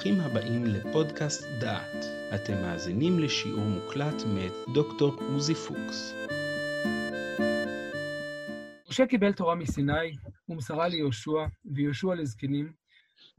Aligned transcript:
ברוכים 0.00 0.20
הבאים 0.20 0.64
לפודקאסט 0.64 1.48
דעת. 1.60 2.04
אתם 2.34 2.52
מאזינים 2.52 3.18
לשיעור 3.18 3.64
מוקלט 3.64 4.22
מאת 4.26 4.52
דוקטור 4.74 5.14
עוזי 5.20 5.54
פוקס. 5.54 6.14
משה 8.90 9.06
קיבל 9.06 9.32
תורה 9.32 9.54
מסיני, 9.54 10.16
ומסרה 10.48 10.88
ליהושע, 10.88 11.46
ויהושע 11.64 12.14
לזקנים, 12.14 12.72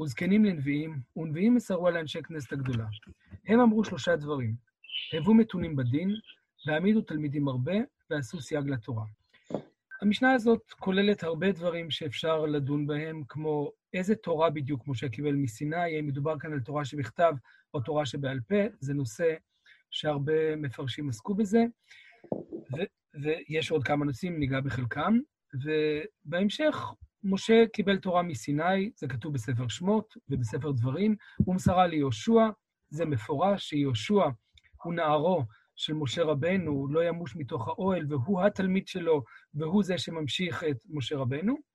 וזקנים 0.01 0.45
לנביאים, 0.45 0.99
ונביאים 1.15 1.55
מסרו 1.55 1.87
על 1.87 1.97
אנשי 1.97 2.21
כנסת 2.23 2.53
הגדולה. 2.53 2.85
הם 3.47 3.59
אמרו 3.59 3.83
שלושה 3.83 4.15
דברים, 4.15 4.55
הבו 5.13 5.33
מתונים 5.33 5.75
בדין, 5.75 6.15
והעמידו 6.67 7.01
תלמידים 7.01 7.47
הרבה, 7.47 7.75
ועשו 8.09 8.41
סייג 8.41 8.69
לתורה. 8.69 9.03
המשנה 10.01 10.33
הזאת 10.33 10.71
כוללת 10.79 11.23
הרבה 11.23 11.51
דברים 11.51 11.91
שאפשר 11.91 12.45
לדון 12.45 12.87
בהם, 12.87 13.23
כמו 13.29 13.71
איזה 13.93 14.15
תורה 14.15 14.49
בדיוק 14.49 14.87
משה 14.87 15.09
קיבל 15.09 15.33
מסיני, 15.33 15.75
האם 15.75 16.07
מדובר 16.07 16.39
כאן 16.39 16.53
על 16.53 16.59
תורה 16.59 16.85
שבכתב 16.85 17.33
או 17.73 17.81
תורה 17.81 18.05
שבעל 18.05 18.39
פה, 18.47 18.55
זה 18.79 18.93
נושא 18.93 19.33
שהרבה 19.91 20.55
מפרשים 20.55 21.09
עסקו 21.09 21.35
בזה, 21.35 21.63
ו- 22.73 23.21
ויש 23.21 23.71
עוד 23.71 23.83
כמה 23.83 24.05
נושאים, 24.05 24.39
ניגע 24.39 24.61
בחלקם. 24.61 25.17
ובהמשך, 25.53 26.75
משה 27.23 27.63
קיבל 27.73 27.97
תורה 27.97 28.21
מסיני, 28.21 28.91
זה 28.95 29.07
כתוב 29.07 29.33
בספר 29.33 29.67
שמות 29.67 30.13
ובספר 30.29 30.71
דברים, 30.71 31.15
הוא 31.37 31.55
מסרה 31.55 31.87
ליהושע, 31.87 32.49
זה 32.89 33.05
מפורש 33.05 33.69
שיהושע 33.69 34.23
הוא 34.83 34.93
נערו 34.93 35.43
של 35.75 35.93
משה 35.93 36.23
רבנו, 36.23 36.87
לא 36.87 37.03
ימוש 37.03 37.35
מתוך 37.35 37.67
האוהל, 37.67 38.05
והוא 38.09 38.41
התלמיד 38.41 38.87
שלו, 38.87 39.23
והוא 39.53 39.83
זה 39.83 39.97
שממשיך 39.97 40.63
את 40.63 40.77
משה 40.89 41.17
רבנו. 41.17 41.70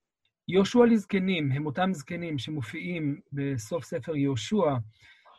יהושע 0.49 0.85
לזקנים 0.85 1.53
הם 1.53 1.67
אותם 1.67 1.93
זקנים 1.93 2.39
שמופיעים 2.39 3.21
בסוף 3.33 3.85
ספר 3.85 4.17
יהושע, 4.17 4.75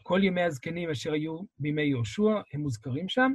כל 0.03 0.23
ימי 0.23 0.41
הזקנים 0.41 0.89
אשר 0.89 1.13
היו 1.13 1.39
בימי 1.59 1.81
יהושע, 1.81 2.41
הם 2.53 2.61
מוזכרים 2.61 3.09
שם, 3.09 3.31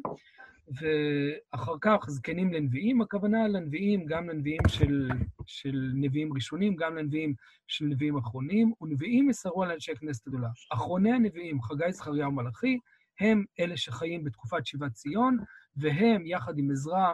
ואחר 0.69 1.75
כך 1.81 2.05
זקנים 2.09 2.53
לנביאים, 2.53 3.01
הכוונה 3.01 3.49
לנביאים, 3.49 4.07
גם 4.07 4.29
לנביאים 4.29 4.61
של, 4.69 5.09
של 5.47 5.91
נביאים 5.95 6.33
ראשונים, 6.33 6.77
גם 6.77 6.97
לנביאים 6.97 7.35
של 7.69 7.85
נביאים 7.85 8.17
אחרונים, 8.17 8.73
ונביאים 8.81 9.29
מסרו 9.29 9.63
על 9.63 9.71
אנשי 9.71 9.97
כנסת 9.97 10.29
גדולה. 10.29 10.49
אחרוני 10.73 11.13
הנביאים, 11.13 11.63
חגי, 11.63 11.93
זכריה 11.93 12.29
ומלאכי, 12.29 12.79
הם 13.21 13.45
אלה 13.61 13.77
שחיים 13.77 14.25
בתקופת 14.25 14.67
שיבת 14.67 14.93
ציון, 14.93 15.37
והם, 15.77 16.27
יחד 16.27 16.59
עם 16.59 16.71
עזרא 16.71 17.13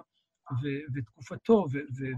ותקופתו 0.94 1.66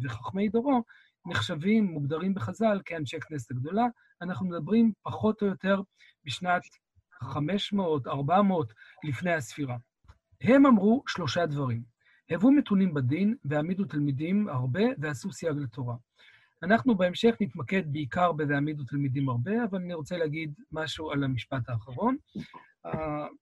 וחכמי 0.03 0.49
דורו, 0.49 0.83
נחשבים, 1.27 1.85
מוגדרים 1.85 2.35
בחז"ל 2.35 2.81
כאנשי 2.85 3.21
כנסת 3.21 3.51
הגדולה. 3.51 3.87
אנחנו 4.23 4.47
מדברים 4.47 4.93
פחות 5.03 5.43
או 5.43 5.47
יותר 5.47 5.81
בשנת 6.25 6.63
500, 7.23 8.07
400 8.07 8.73
לפני 9.05 9.33
הספירה. 9.33 9.77
הם 10.41 10.67
אמרו 10.67 11.03
שלושה 11.09 11.47
דברים. 11.47 11.83
הבו 12.31 12.51
מתונים 12.51 12.95
בדין 12.95 13.35
והעמידו 13.45 13.85
תלמידים 13.85 14.49
הרבה 14.49 14.83
ועשו 14.99 15.33
סייג 15.33 15.57
לתורה. 15.57 15.97
אנחנו 16.63 16.95
בהמשך 16.95 17.35
נתמקד 17.41 17.93
בעיקר 17.93 18.33
ב"והעמידו 18.33 18.85
תלמידים 18.85 19.29
הרבה", 19.29 19.65
אבל 19.65 19.79
אני 19.79 19.95
רוצה 19.95 20.17
להגיד 20.17 20.55
משהו 20.73 21.11
על 21.11 21.25
המשפט 21.25 21.69
האחרון. 21.69 22.17
Uh, 22.87 22.91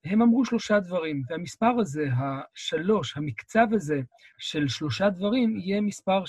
הם 0.05 0.23
אמרו 0.23 0.45
שלושה 0.45 0.81
דברים, 0.81 1.23
והמספר 1.29 1.75
הזה, 1.81 2.09
השלוש, 2.13 3.17
המקצב 3.17 3.67
הזה 3.73 4.01
של 4.39 4.69
שלושה 4.69 5.11
דברים, 5.11 5.57
יהיה 5.57 5.81
מספר 5.81 6.25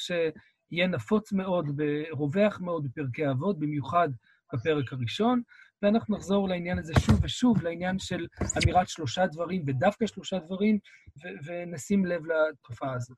שיהיה 0.69 0.87
נפוץ 0.87 1.31
מאוד, 1.31 1.81
רווח 2.11 2.59
מאוד 2.61 2.83
בפרקי 2.83 3.29
אבות, 3.29 3.59
במיוחד 3.59 4.09
בפרק 4.53 4.93
הראשון, 4.93 5.41
ואנחנו 5.81 6.17
נחזור 6.17 6.49
לעניין 6.49 6.79
הזה 6.79 6.93
שוב 6.99 7.19
ושוב, 7.23 7.61
לעניין 7.61 7.99
של 7.99 8.27
אמירת 8.63 8.89
שלושה 8.89 9.27
דברים, 9.27 9.63
ודווקא 9.67 10.07
שלושה 10.07 10.39
דברים, 10.39 10.79
ו- 11.17 11.45
ונשים 11.45 12.05
לב 12.05 12.21
לתופעה 12.25 12.93
הזאת. 12.93 13.17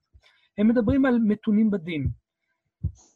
הם 0.58 0.68
מדברים 0.68 1.06
על 1.06 1.20
מתונים 1.28 1.72
בדין. 1.72 2.08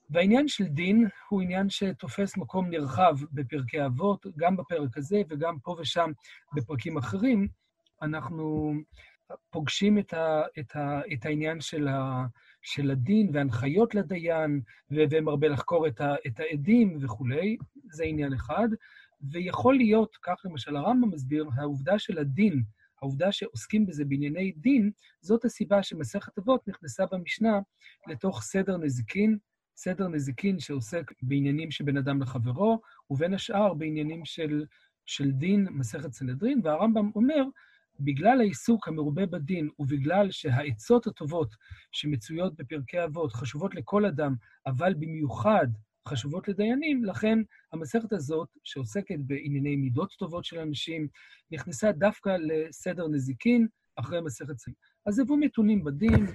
והעניין 0.10 0.48
של 0.48 0.64
דין 0.64 1.08
הוא 1.30 1.42
עניין 1.42 1.70
שתופס 1.70 2.38
מקום 2.38 2.70
נרחב 2.70 3.16
בפרקי 3.32 3.86
אבות, 3.86 4.26
גם 4.38 4.58
בפרק 4.58 4.98
הזה 4.98 5.22
וגם 5.30 5.60
פה 5.64 5.76
ושם 5.80 6.12
בפרקים 6.56 6.98
אחרים. 6.98 7.48
אנחנו 8.02 8.74
פוגשים 9.50 9.98
את, 9.98 10.14
ה, 10.14 10.42
את, 10.60 10.76
ה, 10.76 11.02
את 11.14 11.26
העניין 11.26 11.62
של, 11.62 11.88
ה, 11.88 12.26
של 12.66 12.92
הדין 12.92 13.30
והנחיות 13.34 13.96
לדיין, 13.96 14.62
ומרבה 14.92 15.48
לחקור 15.48 15.88
את, 15.88 16.40
העדים 16.40 16.98
וכולי, 17.02 17.58
זה 17.92 18.04
עניין 18.04 18.34
אחד. 18.34 18.68
ויכול 19.32 19.76
להיות, 19.76 20.18
כך 20.24 20.42
למשל 20.46 20.76
הרמב"ם 20.76 21.10
מסביר, 21.10 21.50
העובדה 21.56 22.00
של 22.00 22.18
הדין, 22.18 22.64
העובדה 23.02 23.32
שעוסקים 23.32 23.86
בזה 23.86 24.06
בענייני 24.06 24.52
דין, 24.52 24.92
זאת 25.22 25.46
הסיבה 25.46 25.84
שמסכת 25.84 26.38
אבות 26.38 26.68
נכנסה 26.68 27.04
במשנה 27.12 27.60
לתוך 28.08 28.42
סדר 28.42 28.78
נזיקין, 28.78 29.38
סדר 29.76 30.08
נזיקין 30.08 30.60
שעוסק 30.60 31.12
בעניינים 31.22 31.72
שבין 31.72 31.98
אדם 31.98 32.22
לחברו, 32.22 32.82
ובין 33.10 33.34
השאר 33.34 33.74
בעניינים 33.74 34.26
של, 34.26 34.66
של 35.06 35.32
דין, 35.32 35.68
מסכת 35.72 36.14
סנהדרין, 36.14 36.62
והרמב"ם 36.64 37.12
אומר, 37.16 37.44
בגלל 38.00 38.40
העיסוק 38.40 38.88
המרובה 38.88 39.26
בדין, 39.26 39.70
ובגלל 39.80 40.32
שהעצות 40.32 41.08
הטובות 41.08 41.56
שמצויות 41.92 42.56
בפרקי 42.56 43.04
אבות 43.04 43.34
חשובות 43.34 43.76
לכל 43.76 44.06
אדם, 44.06 44.36
אבל 44.66 44.94
במיוחד 44.94 45.68
חשובות 46.08 46.48
לדיינים, 46.48 47.06
לכן 47.06 47.40
המסכת 47.74 48.14
הזאת, 48.14 48.48
שעוסקת 48.64 49.20
בענייני 49.20 49.76
מידות 49.76 50.12
טובות 50.20 50.46
של 50.46 50.60
אנשים, 50.60 51.08
נכנסה 51.52 51.92
דווקא 51.92 52.38
לסדר 52.40 53.08
נזיקין 53.08 53.68
אחרי 53.96 54.22
מסכת 54.22 54.58
סגל. 54.58 54.74
אז 55.06 55.20
הבאו 55.20 55.38
מתונים 55.38 55.84
בדין 55.84 56.26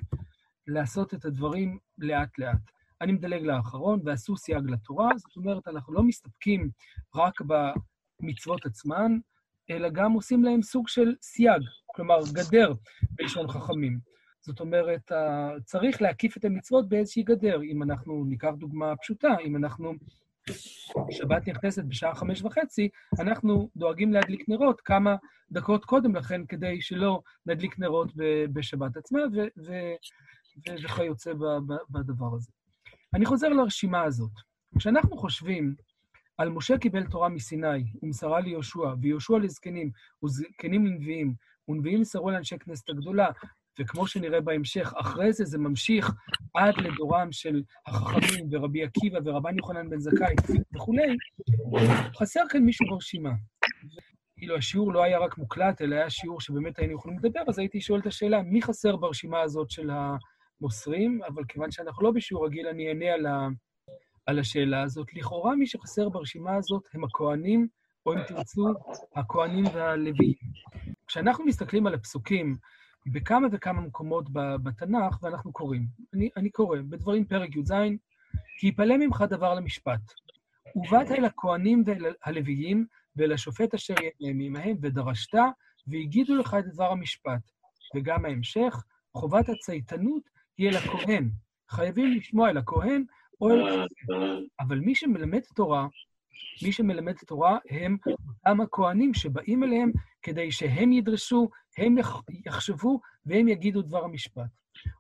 לעשות 0.67 1.15
את 1.15 1.25
הדברים 1.25 1.79
לאט-לאט. 1.99 2.71
אני 3.01 3.13
מדלג 3.13 3.43
לאחרון, 3.43 4.01
ועשו 4.05 4.37
סייג 4.37 4.71
לתורה, 4.71 5.09
זאת 5.17 5.37
אומרת, 5.37 5.69
אנחנו 5.69 5.93
לא 5.93 6.03
מסתפקים 6.03 6.71
רק 7.15 7.35
במצוות 7.41 8.67
עצמן, 8.67 9.13
אלא 9.71 9.89
גם 9.89 10.13
עושים 10.13 10.45
להם 10.45 10.63
סוג 10.63 10.89
של 10.89 11.15
סייג, 11.23 11.63
כלומר, 11.87 12.19
גדר 12.33 12.73
בלשון 13.11 13.49
חכמים. 13.49 13.99
זאת 14.41 14.61
אומרת, 14.61 15.13
צריך 15.65 16.03
להקיף 16.03 16.37
את 16.37 16.45
המצוות 16.45 16.89
באיזושהי 16.89 17.23
גדר. 17.23 17.63
אם 17.63 17.83
אנחנו 17.83 18.25
ניקח 18.25 18.51
דוגמה 18.59 18.97
פשוטה, 18.97 19.29
אם 19.45 19.57
אנחנו, 19.57 19.93
שבת 21.11 21.49
נכנסת 21.49 21.85
בשעה 21.85 22.15
חמש 22.15 22.43
וחצי, 22.43 22.89
אנחנו 23.21 23.71
דואגים 23.77 24.13
להדליק 24.13 24.49
נרות 24.49 24.81
כמה 24.81 25.17
דקות 25.53 25.85
קודם 25.85 26.17
לכן, 26.17 26.47
כדי 26.47 26.81
שלא 26.81 27.21
נדליק 27.47 27.79
נרות 27.79 28.13
בשבת 28.53 28.97
עצמה, 28.97 29.21
וכיוצא 30.85 31.33
בדבר 31.91 32.35
הזה. 32.35 32.51
אני 33.15 33.27
חוזר 33.27 33.49
לרשימה 33.49 34.03
הזאת. 34.03 34.33
כשאנחנו 34.79 35.17
חושבים 35.17 35.75
על 36.41 36.49
משה 36.49 36.79
קיבל 36.79 37.05
תורה 37.07 37.29
מסיני, 37.29 37.85
ומסרה 38.03 38.41
ליהושע, 38.41 38.95
ויהושע 39.01 39.39
לזקנים, 39.39 39.91
וזקנים 40.25 40.87
לנביאים, 40.87 41.35
ונביאים 41.69 42.01
מסרו 42.01 42.31
לאנשי 42.31 42.59
כנסת 42.59 42.89
הגדולה, 42.89 43.29
וכמו 43.81 44.07
שנראה 44.07 44.41
בהמשך, 44.41 44.93
אחרי 44.97 45.33
זה 45.33 45.45
זה 45.45 45.59
ממשיך 45.59 46.13
עד 46.55 46.75
לדורם 46.79 47.33
של 47.33 47.63
החכמים 47.87 48.49
ורבי 48.51 48.85
עקיבא 48.85 49.19
ורבן 49.25 49.59
יוחנן 49.59 49.91
בן 49.91 49.99
זכאי 49.99 50.35
וכולי, 50.75 51.17
חסר 52.17 52.43
כאן 52.49 52.63
מישהו 52.63 52.87
ברשימה. 52.91 53.31
כאילו 54.37 54.57
השיעור 54.57 54.93
לא 54.93 55.05
היה 55.05 55.19
רק 55.19 55.39
מוקלט, 55.39 55.83
אלא 55.83 55.95
היה 55.95 56.11
שיעור 56.11 56.41
שבאמת 56.41 56.79
היינו 56.79 56.95
יכולים 56.95 57.19
לדבר, 57.19 57.41
אז 57.49 57.59
הייתי 57.59 57.81
שואל 57.81 58.01
את 58.01 58.07
השאלה, 58.07 58.43
מי 58.43 58.63
חסר 58.63 58.97
ברשימה 58.97 59.41
הזאת 59.41 59.71
של 59.71 59.91
המוסרים? 60.61 61.21
אבל 61.29 61.45
כיוון 61.49 61.71
שאנחנו 61.71 62.05
לא 62.05 62.11
בשיעור 62.11 62.47
רגיל, 62.47 62.67
אני 62.67 62.89
אענה 62.89 63.13
על, 63.13 63.27
ה... 63.27 63.49
על 64.31 64.39
השאלה 64.39 64.83
הזאת. 64.83 65.15
לכאורה 65.15 65.57
מי 65.57 65.67
שחסר 65.67 66.09
ברשימה 66.09 66.57
הזאת 66.57 66.89
הם 66.95 67.05
הכוהנים, 67.05 67.69
או 68.07 68.15
אם 68.15 68.19
תרצו, 68.29 68.69
הכוהנים 69.17 69.65
והלוויים. 69.75 70.35
כשאנחנו 71.07 71.45
מסתכלים 71.45 71.87
על 71.87 71.95
הפסוקים, 71.95 72.57
בכמה 73.07 73.47
וכמה 73.53 73.81
מקומות 73.81 74.33
בתנ"ך, 74.33 75.23
ואנחנו 75.23 75.53
קוראים. 75.53 75.87
אני, 76.15 76.29
אני 76.37 76.51
קורא, 76.51 76.79
בדברים 76.89 77.25
פרק 77.25 77.57
י"ז, 77.57 77.73
כי 78.59 78.67
יפלא 78.67 78.97
ממך 78.97 79.25
דבר 79.31 79.55
למשפט. 79.55 80.01
ובאת 80.77 81.11
אל 81.11 81.25
הכהנים 81.25 81.83
ואל 81.87 82.15
הלוויים, 82.25 82.87
ואל 83.17 83.33
השופט 83.33 83.75
אשר 83.75 83.95
יהיה 84.21 84.33
עמהם, 84.47 84.77
ודרשת, 84.83 85.39
והגידו 85.87 86.37
לך 86.37 86.57
את 86.59 86.65
דבר 86.73 86.93
המשפט. 86.93 87.51
וגם 87.97 88.25
ההמשך, 88.25 88.85
חובת 89.17 89.49
הצייתנות 89.49 90.23
היא 90.59 90.69
אל 90.69 90.77
הכהן. 90.77 91.31
חייבים 91.71 92.13
לשמוע 92.17 92.51
אל 92.51 92.57
הכהן 92.57 93.05
או 93.41 93.51
אל 93.51 93.61
הכהן. 93.63 94.45
אבל 94.61 94.79
מי 94.79 94.95
שמלמד 94.95 95.41
תורה, 95.55 95.87
מי 96.63 96.73
שמלמד 96.73 97.17
תורה 97.27 97.59
הם 97.71 97.97
אותם 98.07 98.61
הכהנים 98.61 99.15
שבאים 99.15 99.65
אליהם 99.65 99.93
כדי 100.23 100.53
שהם 100.53 100.93
ידרשו, 100.93 101.49
הם 101.79 101.97
יחשבו 102.47 103.01
והם 103.27 103.49
יגידו 103.49 103.83
דבר 103.83 104.05
המשפט. 104.05 104.51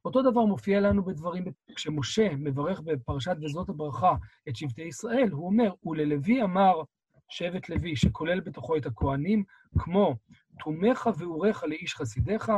אותו 0.04 0.22
דבר 0.22 0.44
מופיע 0.44 0.80
לנו 0.80 1.04
בדברים, 1.04 1.44
כשמשה 1.76 2.28
מברך 2.36 2.80
בפרשת 2.80 3.36
וזאת 3.42 3.68
הברכה 3.68 4.14
את 4.48 4.56
שבטי 4.56 4.82
ישראל, 4.82 5.28
הוא 5.30 5.46
אומר, 5.46 5.72
וללוי 5.84 6.42
אמר 6.42 6.82
שבט 7.28 7.68
לוי, 7.68 7.96
שכולל 7.96 8.40
בתוכו 8.40 8.76
את 8.76 8.86
הכהנים, 8.86 9.44
כמו 9.78 10.16
תומך 10.58 11.08
ואוריך 11.18 11.64
לאיש 11.64 11.94
חסידיך, 11.94 12.52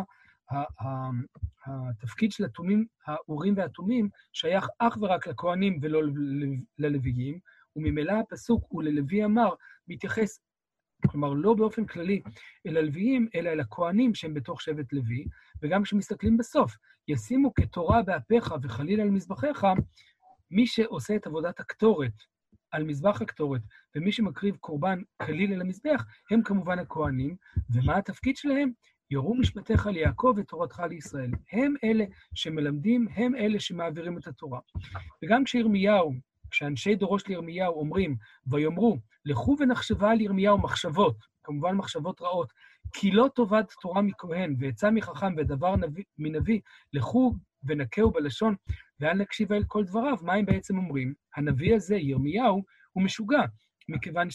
התפקיד 1.67 2.33
של 2.33 2.45
התומים, 2.45 2.87
האורים 3.07 3.55
והתומים, 3.57 4.09
שייך 4.33 4.69
אך 4.79 4.97
ורק 5.01 5.27
לכהנים 5.27 5.79
ולא 5.83 6.01
ללוויים, 6.79 7.39
וממילא 7.77 8.13
הפסוק 8.13 8.65
הוא 8.69 8.83
ללוי 8.83 9.25
אמר, 9.25 9.55
מתייחס, 9.89 10.41
כלומר, 11.11 11.33
לא 11.33 11.55
באופן 11.55 11.87
כללי 11.87 12.23
אל 12.67 12.77
הלוויים, 12.77 13.29
אלא 13.35 13.51
אל 13.51 13.61
הכהנים 13.61 14.15
שהם 14.15 14.35
בתוך 14.35 14.63
שבט 14.63 14.93
לוי, 14.93 15.25
וגם 15.63 15.83
כשמסתכלים 15.83 16.37
בסוף, 16.37 16.77
ישימו 17.09 17.55
כתורה 17.55 18.03
באפיך 18.03 18.55
וחליל 18.63 19.01
על 19.01 19.11
מזבחיך, 19.11 19.67
מי 20.51 20.67
שעושה 20.67 21.17
את 21.17 21.27
עבודת 21.27 21.61
הקטורת 21.61 22.13
על 22.71 22.85
מזבח 22.85 23.23
הקטורת, 23.23 23.61
ומי 23.97 24.13
שמקריב 24.13 24.57
קורבן 24.57 24.99
כליל 25.23 25.53
אל 25.53 25.61
המזבח, 25.61 26.05
הם 26.31 26.43
כמובן 26.43 26.79
הכהנים, 26.79 27.37
ומה 27.71 27.97
התפקיד 27.97 28.37
שלהם? 28.37 28.73
יורו 29.13 29.35
משפטיך 29.35 29.87
ליעקב 29.87 30.35
ותורתך 30.37 30.83
לישראל. 30.91 31.31
הם 31.53 31.75
אלה 31.85 32.05
שמלמדים, 32.35 33.09
הם 33.15 33.35
אלה 33.35 33.61
שמעבירים 33.61 34.19
את 34.19 34.27
התורה. 34.27 34.61
וגם 35.25 35.45
כשירמיהו, 35.45 36.13
כשאנשי 36.51 36.95
דורו 36.95 37.19
של 37.19 37.33
ירמיהו 37.33 37.75
אומרים, 37.75 38.17
ויאמרו, 38.47 38.99
לכו 39.25 39.57
ונחשבה 39.61 40.11
על 40.11 40.21
ירמיהו 40.21 40.59
מחשבות, 40.59 41.17
כמובן 41.45 41.75
מחשבות 41.75 42.23
רעות, 42.23 42.53
כי 42.93 43.11
לא 43.11 43.29
טובת 43.35 43.73
תורה 43.83 44.03
מכהן, 44.03 44.57
ועצה 44.59 44.91
מחכם 44.91 45.35
ודבר 45.37 45.77
נביא, 45.77 46.05
מנביא, 46.19 46.61
לכו 46.93 47.35
ונקהו 47.65 48.11
בלשון, 48.11 48.55
ואל 49.01 49.15
נקשיב 49.15 49.53
אל 49.53 49.65
כל 49.67 49.85
דבריו. 49.85 50.17
מה 50.23 50.35
הם 50.35 50.47
בעצם 50.47 50.79
אומרים? 50.79 51.15
הנביא 51.37 51.75
הזה, 51.75 51.97
ירמיהו, 51.97 52.63
הוא 52.93 53.05
משוגע, 53.05 53.43
מכיוון 53.89 54.31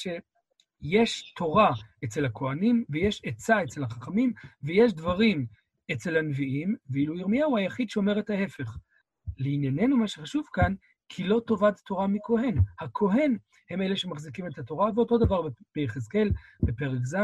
שיש 0.81 1.33
תורה 1.35 1.71
אצל 2.03 2.25
הכוהנים, 2.25 2.83
ויש 2.89 3.21
עצה 3.25 3.63
אצל 3.63 3.83
החכמים, 3.83 4.33
ויש 4.63 4.93
דברים 4.93 5.45
אצל 5.91 6.17
הנביאים, 6.17 6.75
ואילו 6.89 7.15
ירמיהו 7.15 7.57
היחיד 7.57 7.89
שאומר 7.89 8.19
את 8.19 8.29
ההפך. 8.29 8.77
לענייננו, 9.37 9.97
מה 9.97 10.07
שחשוב 10.07 10.45
כאן, 10.53 10.73
כי 11.09 11.23
לא 11.23 11.41
טובת 11.47 11.79
תורה 11.85 12.07
מכהן. 12.07 12.61
הכהן 12.79 13.37
הם 13.69 13.81
אלה 13.81 13.95
שמחזיקים 13.95 14.47
את 14.47 14.57
התורה, 14.57 14.91
ואותו 14.95 15.17
דבר 15.17 15.47
ביחזקאל, 15.75 16.29
בפרק 16.63 17.05
ז', 17.05 17.15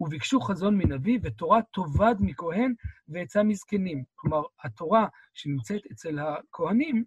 וביקשו 0.00 0.40
חזון 0.40 0.78
מנביא, 0.78 1.18
ותורה 1.22 1.60
תאבד 1.72 2.14
מכהן 2.20 2.74
ועצה 3.08 3.42
מזקנים. 3.42 4.04
כלומר, 4.14 4.42
התורה 4.64 5.06
שנמצאת 5.34 5.80
אצל 5.92 6.18
הכהנים, 6.18 7.04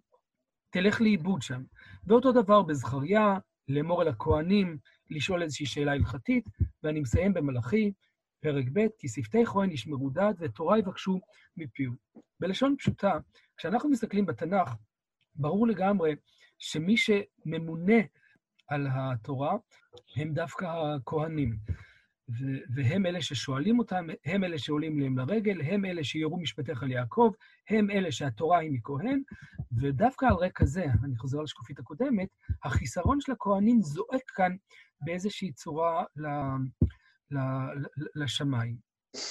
תלך 0.70 1.00
לאיבוד 1.00 1.42
שם. 1.42 1.62
ואותו 2.06 2.32
דבר 2.32 2.62
בזכריה, 2.62 3.38
לאמור 3.68 4.02
אל 4.02 4.08
הכהנים, 4.08 4.78
לשאול 5.12 5.42
איזושהי 5.42 5.66
שאלה 5.66 5.92
הלכתית, 5.92 6.44
ואני 6.82 7.00
מסיים 7.00 7.34
במלאכי, 7.34 7.92
פרק 8.40 8.64
ב', 8.72 8.86
כי 8.98 9.08
שפתי 9.08 9.46
כהן 9.46 9.70
ישמרו 9.70 10.10
דעת 10.10 10.36
ותורה 10.38 10.78
יבקשו 10.78 11.20
מפיהו. 11.56 11.92
בלשון 12.40 12.76
פשוטה, 12.78 13.18
כשאנחנו 13.56 13.90
מסתכלים 13.90 14.26
בתנ"ך, 14.26 14.74
ברור 15.34 15.66
לגמרי 15.66 16.14
שמי 16.58 16.96
שממונה 16.96 18.00
על 18.68 18.88
התורה 18.90 19.56
הם 20.16 20.34
דווקא 20.34 20.64
הכהנים. 20.64 21.56
והם 22.74 23.06
אלה 23.06 23.22
ששואלים 23.22 23.78
אותם, 23.78 24.06
הם 24.24 24.44
אלה 24.44 24.58
שעולים 24.58 25.00
להם 25.00 25.18
לרגל, 25.18 25.60
הם 25.60 25.84
אלה 25.84 26.04
שיראו 26.04 26.40
משפטיך 26.40 26.82
ליעקב, 26.82 27.32
הם 27.70 27.90
אלה 27.90 28.12
שהתורה 28.12 28.58
היא 28.58 28.70
מכהן, 28.72 29.22
ודווקא 29.80 30.26
על 30.26 30.34
רקע 30.34 30.64
זה, 30.64 30.84
אני 31.04 31.16
חוזר 31.16 31.40
לשקופית 31.40 31.78
הקודמת, 31.78 32.28
החיסרון 32.64 33.20
של 33.20 33.32
הכהנים 33.32 33.82
זועק 33.82 34.30
כאן 34.34 34.56
באיזושהי 35.04 35.52
צורה 35.52 36.04
ל, 36.16 36.26
ל, 37.30 37.38
ל, 37.96 38.06
לשמיים. 38.14 38.76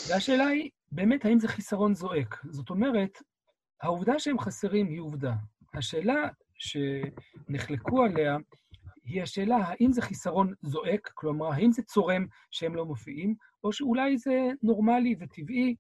והשאלה 0.10 0.48
היא, 0.48 0.70
באמת, 0.92 1.26
האם 1.26 1.40
זה 1.40 1.48
חיסרון 1.48 1.96
זועק? 1.96 2.42
זאת 2.50 2.70
אומרת, 2.70 3.18
העובדה 3.82 4.20
שהם 4.20 4.40
חסרים 4.40 4.90
היא 4.90 5.00
עובדה. 5.00 5.34
השאלה 5.74 6.30
שנחלקו 6.56 8.04
עליה 8.04 8.38
היא 9.04 9.22
השאלה 9.24 9.58
האם 9.58 9.92
זה 9.92 10.02
חיסרון 10.02 10.54
זועק, 10.62 11.12
כלומר, 11.14 11.54
האם 11.54 11.72
זה 11.72 11.82
צורם 11.84 12.26
שהם 12.52 12.76
לא 12.76 12.86
מופיעים, 12.86 13.36
או 13.64 13.74
שאולי 13.74 14.18
זה 14.18 14.50
נורמלי 14.64 15.16
וטבעי. 15.20 15.76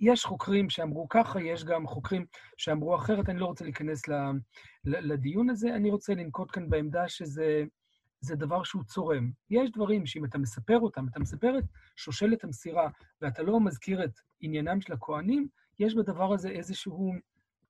יש 0.00 0.24
חוקרים 0.24 0.70
שאמרו 0.70 1.08
ככה, 1.08 1.42
יש 1.42 1.64
גם 1.64 1.86
חוקרים 1.86 2.26
שאמרו 2.56 2.96
אחרת, 2.96 3.28
אני 3.28 3.38
לא 3.38 3.46
רוצה 3.46 3.64
להיכנס 3.64 4.02
לדיון 4.84 5.50
הזה, 5.50 5.74
אני 5.74 5.90
רוצה 5.90 6.14
לנקוט 6.14 6.50
כאן 6.52 6.70
בעמדה 6.70 7.08
שזה 7.08 7.64
זה 8.20 8.36
דבר 8.36 8.62
שהוא 8.62 8.82
צורם. 8.82 9.30
יש 9.50 9.70
דברים 9.70 10.06
שאם 10.06 10.24
אתה 10.24 10.38
מספר 10.38 10.78
אותם, 10.78 11.08
אתה 11.08 11.20
מספר 11.20 11.58
את 11.58 11.64
שושלת 11.96 12.44
המסירה, 12.44 12.90
ואתה 13.22 13.42
לא 13.42 13.60
מזכיר 13.60 14.04
את 14.04 14.20
עניינם 14.40 14.80
של 14.80 14.92
הכוהנים, 14.92 15.48
יש 15.78 15.94
בדבר 15.94 16.32
הזה 16.32 16.48
איזשהו, 16.48 17.12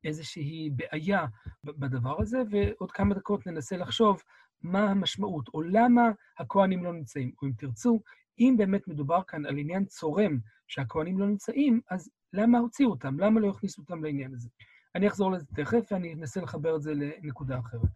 איזושהי 0.05 0.71
בעיה 0.71 1.27
בדבר 1.65 2.23
הזה, 2.23 2.39
ועוד 2.51 2.91
כמה 2.91 3.15
דקות 3.15 3.47
ננסה 3.47 3.77
לחשוב 3.77 4.23
מה 4.63 4.91
המשמעות, 4.91 5.49
או 5.55 5.63
למה 5.63 6.03
הכוהנים 6.39 6.85
לא 6.85 6.93
נמצאים. 6.93 7.33
או 7.43 7.47
אם 7.47 7.53
תרצו, 7.59 8.01
אם 8.39 8.55
באמת 8.59 8.89
מדובר 8.89 9.23
כאן 9.27 9.47
על 9.47 9.59
עניין 9.59 9.85
צורם 9.85 10.39
שהכוהנים 10.69 11.19
לא 11.19 11.27
נמצאים, 11.27 11.81
אז 11.91 12.11
למה 12.33 12.59
הוציאו 12.59 12.91
אותם? 12.91 13.21
למה 13.21 13.41
לא 13.41 13.51
הכניסו 13.51 13.83
אותם 13.83 14.05
לעניין 14.05 14.35
הזה? 14.35 14.49
אני 14.95 15.09
אחזור 15.09 15.31
לזה 15.31 15.47
תכף, 15.55 15.93
ואני 15.93 16.15
אנסה 16.15 16.41
לחבר 16.41 16.77
את 16.77 16.83
זה 16.83 16.93
לנקודה 16.95 17.59
אחרת. 17.59 17.91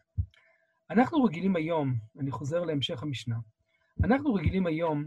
אנחנו 0.90 1.24
רגילים 1.24 1.56
היום, 1.56 1.94
אני 2.18 2.30
חוזר 2.30 2.64
להמשך 2.64 3.02
המשנה, 3.02 3.36
אנחנו 4.04 4.34
רגילים 4.34 4.66
היום 4.66 5.06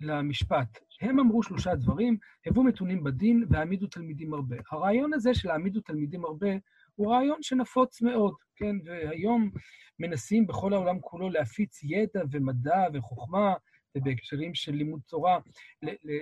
למשפט, 0.00 0.78
הם 1.00 1.20
אמרו 1.20 1.42
שלושה 1.42 1.74
דברים, 1.74 2.16
הבו 2.46 2.64
מתונים 2.64 3.04
בדין 3.04 3.44
והעמידו 3.50 3.86
תלמידים 3.86 4.34
הרבה. 4.34 4.56
הרעיון 4.70 5.14
הזה 5.14 5.34
של 5.34 5.50
העמידו 5.50 5.80
תלמידים 5.80 6.24
הרבה 6.24 6.48
הוא 6.94 7.12
רעיון 7.12 7.42
שנפוץ 7.42 8.02
מאוד, 8.02 8.34
כן? 8.56 8.76
והיום 8.84 9.50
מנסים 9.98 10.46
בכל 10.46 10.72
העולם 10.72 11.00
כולו 11.00 11.30
להפיץ 11.30 11.82
ידע 11.82 12.22
ומדע 12.30 12.86
וחוכמה, 12.94 13.54
ובהקשרים 13.96 14.54
של 14.54 14.72
לימוד 14.72 15.00
תורה, 15.06 15.38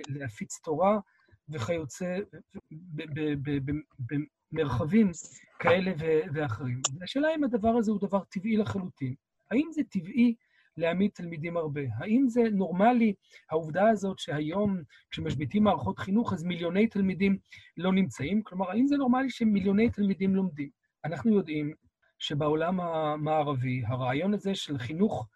להפיץ 0.09 0.59
תורה 0.63 0.99
וכיוצא 1.49 2.19
במרחבים 4.51 5.11
כאלה 5.59 5.91
ואחרים. 6.33 6.81
והשאלה 6.99 7.27
אם 7.35 7.43
הדבר 7.43 7.69
הזה 7.69 7.91
הוא 7.91 7.99
דבר 8.01 8.23
טבעי 8.23 8.57
לחלוטין. 8.57 9.15
האם 9.51 9.67
זה 9.71 9.81
טבעי 9.89 10.35
להעמיד 10.77 11.11
תלמידים 11.13 11.57
הרבה? 11.57 11.81
האם 11.97 12.25
זה 12.27 12.41
נורמלי, 12.51 13.13
העובדה 13.51 13.89
הזאת 13.89 14.19
שהיום 14.19 14.77
כשמשביתים 15.11 15.63
מערכות 15.63 15.99
חינוך 15.99 16.33
אז 16.33 16.43
מיליוני 16.43 16.87
תלמידים 16.87 17.37
לא 17.77 17.93
נמצאים? 17.93 18.43
כלומר, 18.43 18.71
האם 18.71 18.87
זה 18.87 18.97
נורמלי 18.97 19.29
שמיליוני 19.29 19.89
תלמידים 19.89 20.35
לומדים? 20.35 20.69
אנחנו 21.05 21.33
יודעים 21.33 21.73
שבעולם 22.19 22.79
המערבי 22.79 23.83
הרעיון 23.87 24.33
הזה 24.33 24.55
של 24.55 24.77
חינוך 24.77 25.27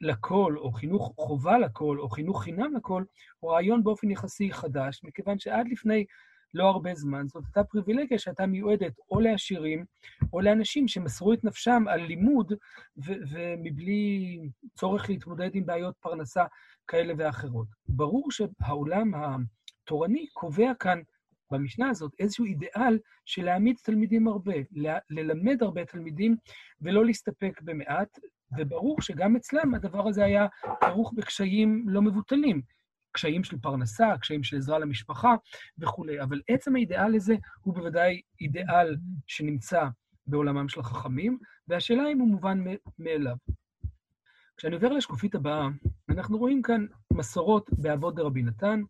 לכל, 0.00 0.54
או 0.58 0.72
חינוך 0.72 1.12
חובה 1.16 1.58
לכל, 1.58 1.98
או 1.98 2.08
חינוך 2.08 2.42
חינם 2.42 2.74
לכל, 2.76 3.04
הוא 3.38 3.52
רעיון 3.52 3.84
באופן 3.84 4.10
יחסי 4.10 4.52
חדש, 4.52 5.00
מכיוון 5.04 5.38
שעד 5.38 5.68
לפני 5.68 6.04
לא 6.54 6.68
הרבה 6.68 6.94
זמן 6.94 7.26
זאת 7.28 7.44
הייתה 7.44 7.64
פריבילגיה 7.64 8.18
שהייתה 8.18 8.46
מיועדת 8.46 8.92
או 9.10 9.20
לעשירים, 9.20 9.84
או 10.32 10.40
לאנשים 10.40 10.88
שמסרו 10.88 11.32
את 11.32 11.44
נפשם 11.44 11.84
על 11.88 12.00
לימוד, 12.00 12.52
ומבלי 12.96 14.38
צורך 14.74 15.10
להתמודד 15.10 15.50
עם 15.54 15.66
בעיות 15.66 15.94
פרנסה 16.00 16.44
כאלה 16.86 17.14
ואחרות. 17.18 17.66
ברור 17.88 18.28
שהעולם 18.30 19.12
התורני 19.14 20.26
קובע 20.32 20.74
כאן 20.74 21.00
במשנה 21.50 21.88
הזאת 21.88 22.12
איזשהו 22.18 22.44
אידיאל 22.44 22.98
של 23.24 23.44
להעמיד 23.44 23.76
תלמידים 23.82 24.28
הרבה, 24.28 24.54
ללמד 25.10 25.62
הרבה 25.62 25.84
תלמידים 25.84 26.36
ולא 26.80 27.04
להסתפק 27.04 27.60
במעט, 27.62 28.18
וברור 28.58 29.00
שגם 29.00 29.36
אצלם 29.36 29.74
הדבר 29.74 30.08
הזה 30.08 30.24
היה 30.24 30.46
כרוך 30.80 31.12
בקשיים 31.16 31.84
לא 31.88 32.02
מבוטלים. 32.02 32.62
קשיים 33.12 33.44
של 33.44 33.58
פרנסה, 33.58 34.18
קשיים 34.20 34.42
של 34.42 34.56
עזרה 34.56 34.78
למשפחה 34.78 35.34
וכולי. 35.78 36.22
אבל 36.22 36.40
עצם 36.48 36.76
האידיאל 36.76 37.14
הזה 37.14 37.34
הוא 37.60 37.74
בוודאי 37.74 38.20
אידיאל 38.40 38.96
שנמצא 39.26 39.88
בעולמם 40.26 40.68
של 40.68 40.80
החכמים, 40.80 41.38
והשאלה 41.68 42.08
אם 42.12 42.18
הוא 42.18 42.28
מובן 42.28 42.64
מאליו. 42.98 43.36
כשאני 44.56 44.74
עובר 44.74 44.88
לשקופית 44.88 45.34
הבאה, 45.34 45.68
אנחנו 46.08 46.38
רואים 46.38 46.62
כאן 46.62 46.86
מסורות 47.12 47.70
באבות 47.72 48.14
דרבי 48.14 48.42
נתן, 48.42 48.80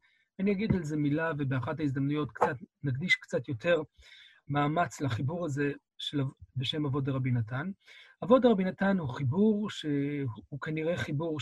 אני 0.41 0.53
אגיד 0.53 0.75
על 0.75 0.85
זה 0.85 0.97
מילה, 0.97 1.33
ובאחת 1.39 1.81
ההזדמנויות 1.81 2.31
קצת, 2.33 2.57
נקדיש 2.83 3.15
קצת 3.15 3.49
יותר 3.49 3.83
מאמץ 4.49 5.01
לחיבור 5.01 5.45
הזה 5.45 5.73
של, 5.99 6.23
בשם 6.57 6.87
אבות 6.87 7.05
דרבי 7.05 7.31
נתן. 7.31 7.71
אבות 8.25 8.43
דרבי 8.43 8.65
נתן 8.65 8.99
הוא 8.99 9.09
חיבור 9.09 9.71
שהוא 9.71 10.61
כנראה 10.61 10.97
חיבור 10.97 11.41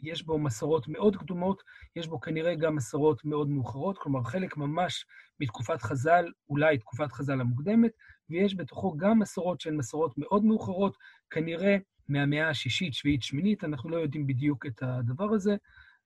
שיש 0.00 0.22
בו 0.22 0.38
מסורות 0.38 0.88
מאוד 0.88 1.16
קדומות, 1.16 1.62
יש 1.96 2.06
בו 2.06 2.20
כנראה 2.20 2.54
גם 2.54 2.76
מסורות 2.76 3.24
מאוד 3.24 3.48
מאוחרות, 3.48 3.98
כלומר 3.98 4.22
חלק 4.22 4.56
ממש 4.56 5.06
מתקופת 5.40 5.82
חז"ל, 5.82 6.24
אולי 6.48 6.78
תקופת 6.78 7.12
חז"ל 7.12 7.40
המוקדמת, 7.40 7.92
ויש 8.30 8.56
בתוכו 8.56 8.96
גם 8.96 9.18
מסורות 9.18 9.60
שהן 9.60 9.76
מסורות 9.76 10.18
מאוד 10.18 10.44
מאוחרות, 10.44 10.96
כנראה 11.30 11.76
מהמאה 12.08 12.48
השישית, 12.48 12.94
שביעית, 12.94 13.22
שמינית, 13.22 13.64
אנחנו 13.64 13.90
לא 13.90 13.96
יודעים 13.96 14.26
בדיוק 14.26 14.66
את 14.66 14.82
הדבר 14.82 15.32
הזה. 15.34 15.56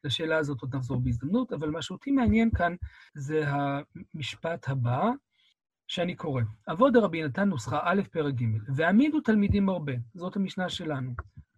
לשאלה 0.04 0.36
הזאת 0.38 0.60
עוד 0.60 0.76
נחזור 0.76 1.00
בהזדמנות, 1.00 1.52
אבל 1.52 1.70
מה 1.70 1.82
שאותי 1.82 2.10
מעניין 2.10 2.50
כאן 2.50 2.74
זה 3.14 3.44
המשפט 3.46 4.68
הבא, 4.68 5.10
שאני 5.88 6.16
קורא. 6.16 6.42
אבות 6.72 6.92
דרבי 6.92 7.22
נתן 7.22 7.48
נוסחה 7.48 7.80
א', 7.82 8.02
פרק 8.12 8.34
ג', 8.34 8.44
והעמידו 8.76 9.20
תלמידים 9.20 9.68
הרבה, 9.68 9.92
זאת 10.14 10.36
המשנה 10.36 10.68
שלנו. 10.68 11.10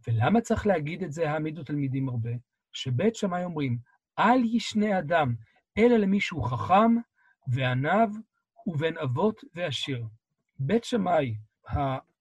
ולמה 0.08 0.40
צריך 0.40 0.66
להגיד 0.66 1.02
את 1.02 1.12
זה, 1.12 1.30
העמידו 1.30 1.62
תלמידים 1.62 2.08
הרבה? 2.08 2.30
שבית 2.72 3.16
שמאי 3.16 3.44
אומרים, 3.44 3.78
אל 4.18 4.44
ישנה 4.44 4.98
אדם, 4.98 5.34
אלא 5.78 5.96
למי 5.96 6.20
שהוא 6.20 6.44
חכם 6.44 6.96
ועניו 7.52 8.08
ובן 8.66 8.98
אבות 8.98 9.40
ועשיר. 9.54 10.06
בית 10.58 10.84
שמאי, 10.84 11.34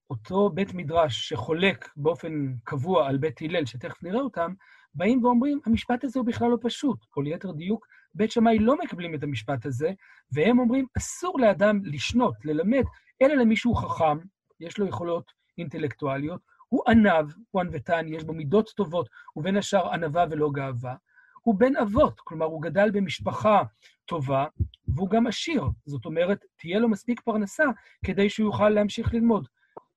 אותו 0.09 0.49
בית 0.49 0.73
מדרש 0.73 1.29
שחולק 1.29 1.89
באופן 1.95 2.53
קבוע 2.63 3.07
על 3.07 3.17
בית 3.17 3.41
הלל, 3.41 3.65
שתכף 3.65 4.03
נראה 4.03 4.21
אותם, 4.21 4.53
באים 4.93 5.23
ואומרים, 5.23 5.59
המשפט 5.65 6.03
הזה 6.03 6.19
הוא 6.19 6.27
בכלל 6.27 6.49
לא 6.49 6.57
פשוט, 6.61 7.05
או 7.17 7.21
ליתר 7.21 7.51
דיוק, 7.51 7.87
בית 8.15 8.31
שמאי 8.31 8.59
לא 8.59 8.77
מקבלים 8.83 9.15
את 9.15 9.23
המשפט 9.23 9.65
הזה, 9.65 9.91
והם 10.31 10.59
אומרים, 10.59 10.85
אסור 10.97 11.39
לאדם 11.39 11.79
לשנות, 11.85 12.35
ללמד, 12.45 12.83
אלא 13.21 13.33
למישהו 13.35 13.75
חכם, 13.75 14.17
יש 14.59 14.77
לו 14.77 14.87
יכולות 14.87 15.31
אינטלקטואליות, 15.57 16.41
הוא 16.69 16.83
ענב, 16.87 17.25
הוא 17.51 17.61
ענוותן, 17.61 18.05
יש 18.07 18.23
בו 18.23 18.33
מידות 18.33 18.69
טובות, 18.75 19.09
ובין 19.35 19.57
השאר 19.57 19.93
ענווה 19.93 20.25
ולא 20.29 20.49
גאווה. 20.51 20.95
הוא 21.41 21.55
בן 21.55 21.75
אבות, 21.75 22.19
כלומר, 22.19 22.45
הוא 22.45 22.61
גדל 22.61 22.91
במשפחה 22.91 23.61
טובה, 24.05 24.45
והוא 24.87 25.09
גם 25.09 25.27
עשיר. 25.27 25.63
זאת 25.85 26.05
אומרת, 26.05 26.45
תהיה 26.57 26.79
לו 26.79 26.89
מספיק 26.89 27.21
פרנסה 27.21 27.63
כדי 28.05 28.29
שהוא 28.29 28.47
יוכל 28.47 28.69
להמשיך 28.69 29.13
ללמוד. 29.13 29.47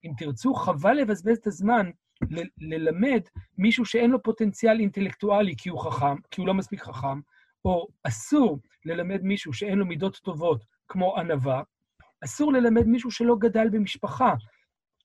אם 0.04 0.12
תרצו, 0.18 0.54
חבל 0.54 0.92
לבזבז 0.92 1.38
את 1.38 1.46
הזמן 1.46 1.90
ל- 2.30 2.74
ללמד 2.74 3.20
מישהו 3.58 3.84
שאין 3.84 4.10
לו 4.10 4.22
פוטנציאל 4.22 4.80
אינטלקטואלי 4.80 5.54
כי 5.58 5.68
הוא 5.68 5.80
חכם, 5.80 6.16
כי 6.30 6.40
הוא 6.40 6.48
לא 6.48 6.54
מספיק 6.54 6.82
חכם, 6.82 7.20
או 7.64 7.88
אסור 8.04 8.58
ללמד 8.84 9.22
מישהו 9.22 9.52
שאין 9.52 9.78
לו 9.78 9.86
מידות 9.86 10.16
טובות 10.16 10.64
כמו 10.88 11.16
ענווה, 11.18 11.62
אסור 12.24 12.52
ללמד 12.52 12.86
מישהו 12.86 13.10
שלא 13.10 13.36
גדל 13.38 13.68
במשפחה, 13.68 14.34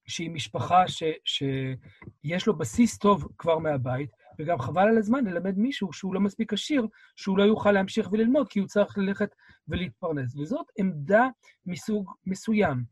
שהיא 0.08 0.32
משפחה 0.32 0.88
ש, 0.88 1.04
שיש 1.26 2.48
לו 2.48 2.58
בסיס 2.58 2.98
טוב 2.98 3.28
כבר 3.38 3.58
מהבית, 3.58 4.10
וגם 4.40 4.60
חבל 4.60 4.88
על 4.88 4.98
הזמן 4.98 5.26
ללמד 5.26 5.58
מישהו 5.58 5.94
שהוא 5.94 6.14
לא 6.14 6.20
מספיק 6.20 6.54
עשיר, 6.54 6.88
שהוא 7.16 7.38
לא 7.38 7.44
יוכל 7.44 7.72
להמשיך 7.72 8.12
וללמוד, 8.12 8.50
כי 8.50 8.60
הוא 8.60 8.68
צריך 8.68 8.98
ללכת 8.98 9.36
ולהתפרנס. 9.68 10.36
וזאת 10.36 10.66
עמדה 10.80 11.28
מסוג 11.66 12.12
מסוים. 12.26 12.84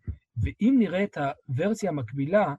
ואם 0.44 0.76
נראה 0.80 1.04
את 1.04 1.18
הוורסיה 1.18 1.90
המקבילה, 1.90 2.54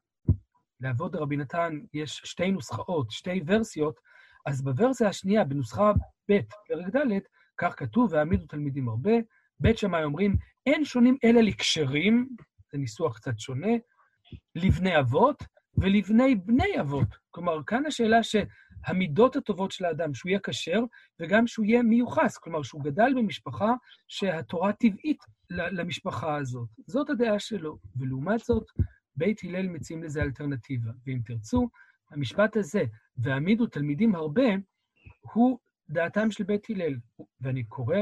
לעבוד 0.80 1.16
רבי 1.16 1.36
נתן 1.36 1.78
יש 1.94 2.20
שתי 2.24 2.50
נוסחאות, 2.50 3.10
שתי 3.10 3.42
ורסיות, 3.46 4.00
אז 4.46 4.62
בוורסיה 4.62 5.08
השנייה, 5.08 5.44
בנוסחה 5.44 5.92
ב', 6.30 6.38
פרק 6.68 6.96
ד', 6.96 7.18
כך 7.58 7.74
כתוב, 7.76 8.12
והעמידו 8.12 8.46
תלמידים 8.46 8.88
הרבה, 8.88 9.12
בית 9.60 9.78
שמאי 9.78 10.04
אומרים, 10.04 10.36
אין 10.66 10.84
שונים 10.84 11.16
אלא 11.24 11.40
לקשרים, 11.40 12.28
זה 12.72 12.78
ניסוח 12.78 13.16
קצת 13.16 13.38
שונה, 13.38 13.72
לבני 14.54 14.98
אבות 14.98 15.42
ולבני 15.78 16.34
בני 16.34 16.80
אבות. 16.80 17.08
כלומר, 17.30 17.62
כאן 17.66 17.86
השאלה 17.86 18.20
שהמידות 18.22 19.36
הטובות 19.36 19.72
של 19.72 19.84
האדם, 19.84 20.14
שהוא 20.14 20.30
יהיה 20.30 20.40
כשר, 20.40 20.80
וגם 21.20 21.46
שהוא 21.46 21.66
יהיה 21.66 21.82
מיוחס, 21.82 22.38
כלומר, 22.38 22.62
שהוא 22.62 22.82
גדל 22.82 23.14
במשפחה 23.16 23.72
שהתורה 24.08 24.72
טבעית 24.72 25.18
למשפחה 25.50 26.36
הזאת. 26.36 26.68
זאת 26.86 27.10
הדעה 27.10 27.38
שלו. 27.38 27.78
ולעומת 27.96 28.40
זאת, 28.40 28.66
בית 29.16 29.40
הלל 29.44 29.68
מציעים 29.68 30.02
לזה 30.02 30.22
אלטרנטיבה. 30.22 30.90
ואם 31.06 31.20
תרצו, 31.24 31.68
המשפט 32.10 32.56
הזה, 32.56 32.82
והעמידו 33.16 33.66
תלמידים 33.66 34.14
הרבה, 34.14 34.48
הוא 35.32 35.58
דעתם 35.90 36.30
של 36.30 36.44
בית 36.44 36.70
הלל. 36.70 36.94
ואני 37.40 37.64
קורא, 37.64 37.96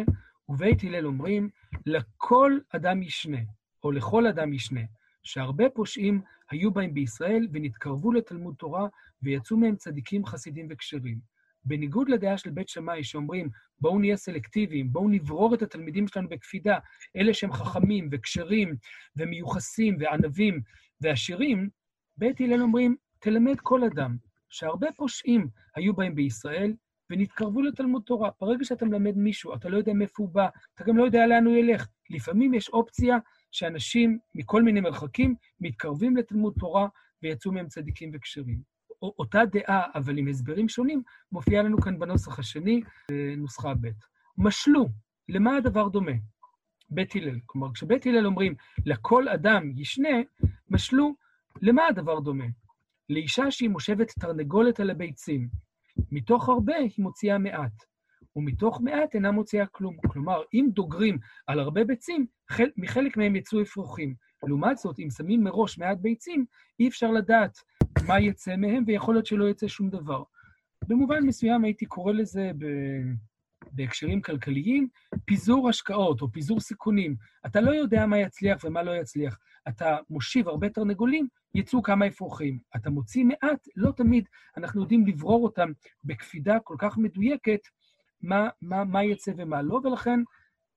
ובית 0.49 0.85
הלל 0.85 1.07
אומרים, 1.07 1.49
לכל 1.87 2.59
אדם 2.71 3.03
ישנה, 3.03 3.39
או 3.85 3.93
לכל 3.93 4.27
אדם 4.27 4.53
ישנה, 4.53 4.81
שהרבה 5.25 5.71
פושעים 5.71 6.21
היו 6.51 6.71
בהם 6.71 6.95
בישראל 6.95 7.49
ונתקרבו 7.53 8.13
לתלמוד 8.13 8.55
תורה 8.59 8.87
ויצאו 9.23 9.57
מהם 9.57 9.77
צדיקים, 9.77 10.27
חסידים 10.27 10.67
וכשרים. 10.71 11.19
בניגוד 11.65 12.09
לדעה 12.09 12.39
של 12.39 12.51
בית 12.51 12.69
שמאי 12.69 13.05
שאומרים, 13.05 13.49
בואו 13.81 13.99
נהיה 13.99 14.17
סלקטיביים, 14.17 14.93
בואו 14.93 15.09
נברור 15.09 15.55
את 15.55 15.63
התלמידים 15.63 16.09
שלנו 16.09 16.29
בקפידה, 16.29 16.79
אלה 17.17 17.35
שהם 17.35 17.53
חכמים 17.53 18.09
וכשרים 18.13 18.77
ומיוחסים 19.17 19.97
וענבים 20.01 20.61
ועשירים, 21.01 21.69
בית 22.17 22.41
הלל 22.41 22.63
אומרים, 22.63 22.97
תלמד 23.19 23.61
כל 23.61 23.85
אדם, 23.85 24.17
שהרבה 24.49 24.87
פושעים 24.97 25.49
היו 25.77 25.95
בהם 25.95 26.15
בישראל, 26.15 26.75
ונתקרבו 27.11 27.63
לתלמוד 27.63 28.03
תורה. 28.07 28.31
ברגע 28.41 28.65
שאתה 28.65 28.85
מלמד 28.85 29.17
מישהו, 29.17 29.55
אתה 29.55 29.69
לא 29.69 29.77
יודע 29.77 29.93
מאיפה 29.93 30.23
הוא 30.23 30.31
בא, 30.31 30.49
אתה 30.75 30.85
גם 30.85 30.97
לא 30.97 31.05
יודע 31.05 31.27
לאן 31.27 31.47
הוא 31.47 31.57
ילך. 31.57 31.89
לפעמים 32.11 32.55
יש 32.55 32.69
אופציה 32.69 33.19
שאנשים 33.55 34.19
מכל 34.35 34.63
מיני 34.63 34.81
מרחקים 34.81 35.35
מתקרבים 35.61 36.17
לתלמוד 36.17 36.55
תורה 36.59 36.89
ויצאו 37.23 37.53
מהם 37.53 37.67
צדיקים 37.69 38.11
וכשרים. 38.15 38.61
אותה 39.03 39.43
דעה, 39.53 39.83
אבל 39.95 40.19
עם 40.19 40.29
הסברים 40.29 40.69
שונים, 40.69 41.03
מופיעה 41.33 41.63
לנו 41.63 41.81
כאן 41.81 41.99
בנוסח 41.99 42.39
השני, 42.39 42.81
נוסחה 43.37 43.75
ב'. 43.75 43.89
משלו, 44.39 44.89
למה 45.29 45.57
הדבר 45.57 45.89
דומה? 45.89 46.13
בית 46.91 47.17
הלל. 47.17 47.39
כלומר, 47.47 47.73
כשבית 47.73 48.07
הלל 48.07 48.27
אומרים, 48.27 48.55
לכל 48.87 49.29
אדם 49.29 49.71
ישנה, 49.77 50.19
משלו, 50.71 51.15
למה 51.63 51.87
הדבר 51.87 52.21
דומה? 52.21 52.47
לאישה 53.11 53.51
שהיא 53.51 53.71
מושבת 53.71 54.11
תרנגולת 54.21 54.81
על 54.81 54.91
הביצים. 54.91 55.49
מתוך 56.13 56.49
הרבה 56.49 56.77
היא 56.77 56.91
מוציאה 56.99 57.39
מעט, 57.39 57.85
ומתוך 58.37 58.81
מעט 58.81 59.15
אינה 59.15 59.31
מוציאה 59.31 59.67
כלום. 59.67 59.97
כלומר, 60.07 60.43
אם 60.55 60.69
דוגרים 60.73 61.19
על 61.47 61.61
הרבה 61.61 61.85
ביצים, 61.85 62.27
מחלק 62.77 63.17
מהם 63.17 63.37
יצאו 63.37 63.63
אפרוחים. 63.63 64.15
לעומת 64.43 64.79
זאת, 64.79 64.99
אם 64.99 65.11
שמים 65.11 65.45
מראש 65.45 65.79
מעט 65.79 65.99
ביצים, 65.99 66.45
אי 66.81 66.89
אפשר 66.89 67.11
לדעת 67.11 67.59
מה 68.07 68.21
יצא 68.21 68.57
מהם, 68.57 68.85
ויכול 68.87 69.15
להיות 69.15 69.27
שלא 69.27 69.49
יצא 69.49 69.69
שום 69.69 69.91
דבר. 69.91 70.23
במובן 70.89 71.23
מסוים 71.27 71.65
הייתי 71.65 71.87
קורא 71.87 72.13
לזה 72.13 72.51
ב... 72.59 72.67
בהקשרים 73.73 74.23
כלכליים, 74.23 74.89
פיזור 75.25 75.69
השקעות 75.69 76.23
או 76.23 76.31
פיזור 76.33 76.61
סיכונים. 76.61 77.17
אתה 77.47 77.61
לא 77.61 77.71
יודע 77.71 78.07
מה 78.07 78.19
יצליח 78.19 78.65
ומה 78.65 78.83
לא 78.83 78.97
יצליח. 78.97 79.39
אתה 79.69 79.97
מושיב 80.11 80.49
הרבה 80.49 80.69
תרנגולים, 80.69 81.29
יצאו 81.55 81.83
כמה 81.83 82.07
אפרוחים. 82.07 82.59
אתה 82.77 82.91
מוציא 82.91 83.25
מעט, 83.25 83.69
לא 83.77 83.93
תמיד 83.93 84.29
אנחנו 84.57 84.83
יודעים 84.83 85.07
לברור 85.07 85.45
אותם 85.45 85.73
בקפידה 86.05 86.59
כל 86.65 86.77
כך 86.79 86.99
מדויקת, 86.99 87.61
מה, 88.25 88.49
מה, 88.63 88.85
מה 88.85 89.05
יצא 89.05 89.33
ומה 89.37 89.63
לא, 89.63 89.81
ולכן 89.85 90.21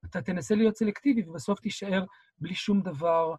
אתה 0.06 0.22
תנסה 0.22 0.56
להיות 0.56 0.75
סלקטיבי 0.75 1.24
ובסוף 1.27 1.60
תישאר 1.60 2.06
בלי 2.39 2.56
שום 2.56 2.82
דבר 2.82 3.36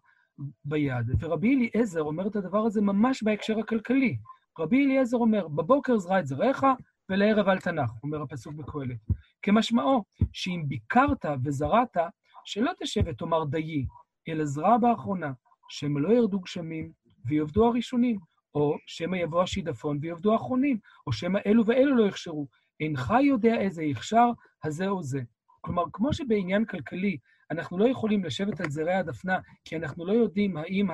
ביד. 0.65 1.11
ורבי 1.19 1.55
אליעזר 1.55 2.01
אומר 2.01 2.27
את 2.27 2.35
הדבר 2.35 2.59
הזה 2.59 2.81
ממש 2.81 3.23
בהקשר 3.23 3.59
הכלכלי. 3.59 4.17
רבי 4.59 4.85
אליעזר 4.85 5.17
אומר, 5.17 5.47
בבוקר 5.47 5.97
זרע 5.97 6.19
את 6.19 6.27
זרעך 6.27 6.63
ולערב 7.09 7.47
אל 7.47 7.59
תנח, 7.59 7.91
אומר 8.03 8.21
הפסוק 8.21 8.53
בקהלת. 8.53 8.97
כמשמעו, 9.41 10.03
שאם 10.33 10.63
ביקרת 10.67 11.25
וזרעת, 11.43 11.97
שלא 12.45 12.71
תשב 12.79 13.01
ותאמר 13.05 13.45
דיי, 13.45 13.85
אלא 14.27 14.45
זרע 14.45 14.77
באחרונה, 14.77 15.31
שמא 15.69 15.99
לא 15.99 16.13
ירדו 16.13 16.39
גשמים 16.39 16.91
ויאבדו 17.25 17.65
הראשונים, 17.65 18.19
או 18.55 18.77
שמא 18.87 19.15
יבוא 19.15 19.43
השידפון 19.43 19.97
ויאבדו 20.01 20.33
האחרונים, 20.33 20.77
או 21.07 21.13
שמא 21.13 21.39
אלו 21.45 21.65
ואלו 21.65 21.95
לא 21.95 22.03
יכשרו. 22.03 22.47
אינך 22.79 23.13
יודע 23.23 23.55
איזה 23.55 23.83
יכשר, 23.83 24.31
הזה 24.63 24.87
או 24.87 25.03
זה. 25.03 25.21
כלומר, 25.61 25.83
כמו 25.93 26.13
שבעניין 26.13 26.65
כלכלי 26.65 27.17
אנחנו 27.51 27.77
לא 27.77 27.89
יכולים 27.89 28.23
לשבת 28.23 28.61
על 28.61 28.69
זרי 28.69 28.93
הדפנה, 28.93 29.39
כי 29.65 29.75
אנחנו 29.75 30.05
לא 30.05 30.13
יודעים 30.13 30.57
האם 30.57 30.87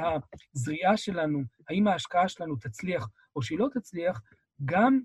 הזריעה 0.56 0.98
שלנו, 0.98 1.44
האם 1.70 1.88
ההשקעה 1.88 2.30
שלנו 2.30 2.56
תצליח 2.56 3.08
או 3.36 3.42
שהיא 3.42 3.60
לא 3.60 3.68
תצליח, 3.74 4.22
גם 4.66 5.00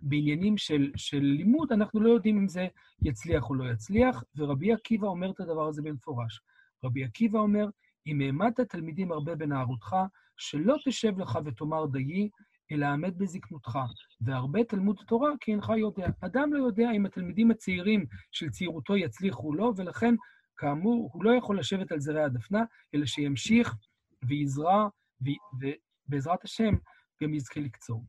בעניינים 0.00 0.58
של, 0.58 0.90
של 0.96 1.20
לימוד 1.20 1.72
אנחנו 1.72 2.00
לא 2.00 2.08
יודעים 2.08 2.38
אם 2.38 2.48
זה 2.48 2.66
יצליח 3.02 3.50
או 3.50 3.54
לא 3.54 3.70
יצליח, 3.70 4.24
ורבי 4.36 4.72
עקיבא 4.72 5.06
אומר 5.06 5.30
את 5.30 5.40
הדבר 5.40 5.68
הזה 5.68 5.82
במפורש. 5.82 6.40
רבי 6.84 7.04
עקיבא 7.04 7.38
אומר, 7.38 7.66
אם 8.06 8.20
העמדת 8.20 8.60
תלמידים 8.60 9.12
הרבה 9.12 9.34
בנערותך, 9.34 9.96
שלא 10.36 10.76
תשב 10.84 11.18
לך 11.18 11.38
ותאמר 11.44 11.86
דיי, 11.86 12.28
אלא 12.72 12.86
עמד 12.86 13.18
בזקנותך, 13.18 13.78
והרבה 14.20 14.64
תלמוד 14.64 14.96
תורה 15.06 15.30
כי 15.40 15.52
אינך 15.52 15.72
יודע. 15.78 16.08
אדם 16.20 16.52
לא 16.52 16.66
יודע 16.66 16.90
אם 16.90 17.06
התלמידים 17.06 17.50
הצעירים 17.50 18.06
של 18.32 18.50
צעירותו 18.50 18.96
יצליחו 18.96 19.48
או 19.48 19.54
לא, 19.54 19.72
ולכן, 19.76 20.14
כאמור, 20.56 21.10
הוא 21.12 21.24
לא 21.24 21.30
יכול 21.30 21.58
לשבת 21.58 21.92
על 21.92 22.00
זרי 22.00 22.22
הדפנה, 22.22 22.62
אלא 22.94 23.06
שימשיך 23.06 23.74
ויזרע, 24.28 24.88
ובעזרת 26.08 26.44
השם 26.44 26.74
גם 27.22 27.34
יזכה 27.34 27.60
לקצור. 27.60 28.04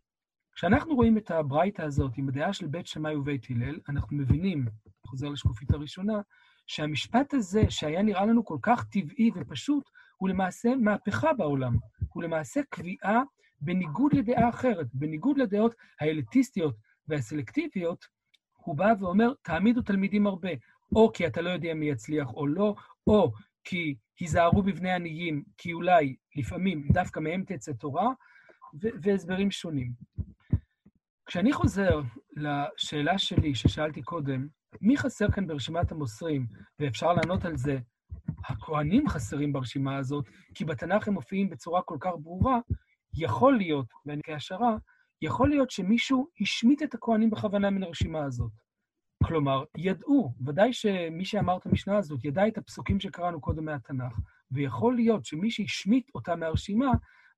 כשאנחנו 0.56 0.96
רואים 0.96 1.18
את 1.18 1.32
הברייתא 1.32 1.82
הזאת 1.82 2.12
עם 2.18 2.30
הדעה 2.30 2.54
של 2.54 2.68
בית 2.68 2.88
שמאי 2.88 3.16
ובית 3.16 3.46
הלל, 3.50 3.80
אנחנו 3.90 4.18
מבינים, 4.18 4.66
חוזר 5.06 5.30
לשקופית 5.30 5.72
הראשונה, 5.72 6.22
שהמשפט 6.68 7.34
הזה, 7.34 7.64
שהיה 7.70 8.02
נראה 8.02 8.26
לנו 8.26 8.46
כל 8.46 8.58
כך 8.62 8.86
טבעי 8.86 9.32
ופשוט, 9.36 9.84
הוא 10.18 10.30
למעשה 10.30 10.76
מהפכה 10.76 11.34
בעולם. 11.34 11.78
הוא 12.14 12.24
למעשה 12.24 12.62
קביעה 12.70 13.22
בניגוד 13.62 14.14
לדעה 14.14 14.50
אחרת, 14.50 14.88
בניגוד 14.94 15.38
לדעות 15.38 15.76
האליטיסטיות 16.02 16.76
והסלקטיביות, 17.08 18.06
הוא 18.52 18.76
בא 18.76 18.94
ואומר, 19.00 19.34
תעמידו 19.42 19.82
תלמידים 19.82 20.28
הרבה, 20.28 20.50
או 20.96 21.12
כי 21.14 21.28
אתה 21.28 21.42
לא 21.42 21.50
יודע 21.50 21.74
מי 21.74 21.90
יצליח 21.90 22.34
או 22.34 22.48
לא, 22.48 22.76
או 23.08 23.32
כי 23.64 23.96
היזהרו 24.20 24.64
בבני 24.64 24.92
עניים, 24.92 25.44
כי 25.58 25.74
אולי, 25.74 26.16
לפעמים, 26.36 26.88
דווקא 26.92 27.20
מהם 27.20 27.44
תצא 27.48 27.72
תורה, 27.74 28.08
והסברים 29.02 29.52
שונים. 29.52 29.92
כשאני 31.26 31.54
חוזר 31.54 32.02
לשאלה 32.36 33.18
שלי, 33.18 33.56
ששאלתי 33.56 34.02
קודם, 34.02 34.48
מי 34.82 34.98
חסר 34.98 35.32
כאן 35.32 35.48
ברשימת 35.48 35.92
המוסרים, 35.92 36.48
ואפשר 36.80 37.14
לענות 37.14 37.46
על 37.46 37.58
זה, 37.58 37.80
הכוהנים 38.48 39.10
חסרים 39.10 39.54
ברשימה 39.54 39.98
הזאת, 39.98 40.26
כי 40.54 40.66
בתנ"ך 40.66 41.08
הם 41.08 41.14
מופיעים 41.14 41.50
בצורה 41.50 41.82
כל 41.82 41.98
כך 42.00 42.12
ברורה, 42.20 42.60
יכול 43.20 43.58
להיות, 43.58 43.88
ואני 44.06 44.22
כהשערה, 44.26 44.78
יכול 45.22 45.50
להיות 45.50 45.72
שמישהו 45.72 46.28
השמיט 46.42 46.84
את 46.84 46.94
הכוהנים 46.94 47.30
בכוונה 47.30 47.70
מן 47.70 47.84
הרשימה 47.84 48.24
הזאת. 48.26 48.52
כלומר, 49.24 49.64
ידעו, 49.78 50.34
ודאי 50.46 50.74
שמי 50.74 51.26
שאמר 51.26 51.58
את 51.58 51.66
המשנה 51.66 51.98
הזאת 51.98 52.26
ידע 52.26 52.48
את 52.48 52.58
הפסוקים 52.58 53.00
שקראנו 53.00 53.42
קודם 53.42 53.66
מהתנ"ך, 53.66 54.20
ויכול 54.52 54.96
להיות 54.96 55.26
שמי 55.26 55.52
שהשמיט 55.52 56.10
אותה 56.16 56.36
מהרשימה, 56.36 56.92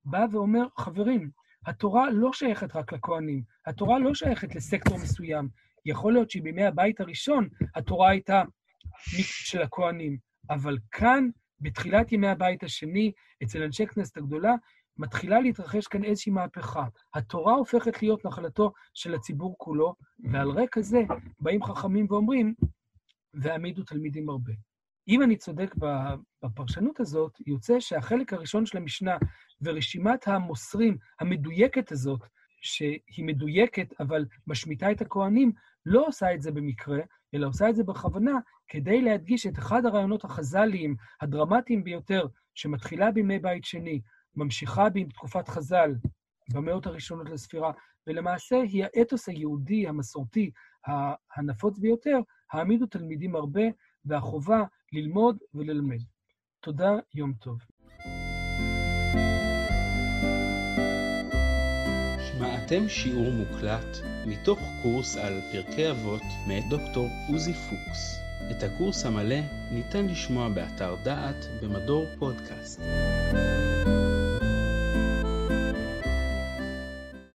בא 0.05 0.25
ואומר, 0.31 0.67
חברים, 0.77 1.29
התורה 1.65 2.09
לא 2.09 2.33
שייכת 2.33 2.75
רק 2.75 2.93
לכוהנים, 2.93 3.43
התורה 3.65 3.99
לא 3.99 4.13
שייכת 4.13 4.55
לסקטור 4.55 4.97
מסוים. 4.97 5.49
יכול 5.85 6.13
להיות 6.13 6.31
שבימי 6.31 6.65
הבית 6.65 6.99
הראשון 6.99 7.49
התורה 7.75 8.09
הייתה 8.09 8.43
של 8.97 9.61
הכוהנים, 9.61 10.17
אבל 10.49 10.77
כאן, 10.91 11.29
בתחילת 11.59 12.11
ימי 12.11 12.27
הבית 12.27 12.63
השני, 12.63 13.11
אצל 13.43 13.63
אנשי 13.63 13.87
כנסת 13.87 14.17
הגדולה, 14.17 14.53
מתחילה 14.97 15.39
להתרחש 15.39 15.87
כאן 15.87 16.03
איזושהי 16.03 16.31
מהפכה. 16.31 16.85
התורה 17.13 17.53
הופכת 17.53 18.01
להיות 18.01 18.25
נחלתו 18.25 18.71
של 18.93 19.15
הציבור 19.15 19.55
כולו, 19.57 19.95
ועל 20.31 20.49
רקע 20.49 20.81
זה 20.81 21.01
באים 21.39 21.63
חכמים 21.63 22.05
ואומרים, 22.09 22.53
והעמידו 23.33 23.83
תלמידים 23.83 24.29
הרבה. 24.29 24.53
אם 25.07 25.23
אני 25.23 25.37
צודק 25.37 25.75
בפרשנות 26.43 26.99
הזאת, 26.99 27.37
יוצא 27.47 27.79
שהחלק 27.79 28.33
הראשון 28.33 28.65
של 28.65 28.77
המשנה 28.77 29.17
ורשימת 29.61 30.27
המוסרים 30.27 30.97
המדויקת 31.19 31.91
הזאת, 31.91 32.19
שהיא 32.61 33.25
מדויקת 33.25 33.93
אבל 33.99 34.25
משמיטה 34.47 34.91
את 34.91 35.01
הכוהנים, 35.01 35.51
לא 35.85 36.07
עושה 36.07 36.33
את 36.33 36.41
זה 36.41 36.51
במקרה, 36.51 36.99
אלא 37.33 37.47
עושה 37.47 37.69
את 37.69 37.75
זה 37.75 37.83
בכוונה, 37.83 38.39
כדי 38.67 39.01
להדגיש 39.01 39.47
את 39.47 39.57
אחד 39.57 39.85
הרעיונות 39.85 40.23
החז"ליים 40.23 40.95
הדרמטיים 41.21 41.83
ביותר, 41.83 42.27
שמתחילה 42.55 43.11
בימי 43.11 43.39
בית 43.39 43.65
שני, 43.65 44.01
ממשיכה 44.35 44.89
בתקופת 44.89 45.47
חז"ל, 45.47 45.95
במאות 46.53 46.85
הראשונות 46.85 47.29
לספירה, 47.29 47.71
ולמעשה 48.07 48.61
היא 48.61 48.83
האתוס 48.83 49.29
היהודי, 49.29 49.87
המסורתי, 49.87 50.51
הנפוץ 51.35 51.79
ביותר, 51.79 52.19
העמידו 52.51 52.85
תלמידים 52.85 53.35
הרבה, 53.35 53.61
והחובה 54.05 54.63
ללמוד 54.93 55.37
וללמד. 55.53 55.99
תודה, 56.59 56.91
יום 57.15 57.33
טוב. 57.33 57.57
שמעתם 62.27 62.89
שיעור 62.89 63.31
מוקלט 63.31 63.97
מתוך 64.27 64.59
קורס 64.83 65.17
על 65.17 65.33
פרקי 65.51 65.91
אבות 65.91 66.21
מאת 66.47 66.63
דוקטור 66.69 67.07
עוזי 67.29 67.53
פוקס. 67.53 68.21
את 68.51 68.63
הקורס 68.63 69.05
המלא 69.05 69.39
ניתן 69.71 70.05
לשמוע 70.05 70.49
באתר 70.49 70.95
דעת 71.03 71.45
במדור 71.61 72.05
פודקאסט. 72.19 72.81